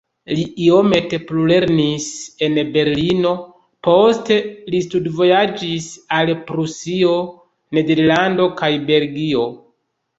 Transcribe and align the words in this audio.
Li 0.37 0.43
iomete 0.67 1.19
plulernis 1.31 2.07
en 2.47 2.57
Berlino, 2.79 3.35
poste 3.89 4.41
li 4.73 4.83
studvojaĝis 4.89 5.93
al 6.21 6.35
Prusio, 6.51 7.17
Nederlando 7.81 8.53
kaj 8.65 8.77
Belgio. 8.95 9.51